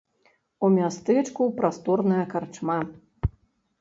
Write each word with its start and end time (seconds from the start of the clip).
У 0.67 0.69
мястэчку 0.77 1.41
прасторная 1.61 2.25
карчма. 2.33 2.79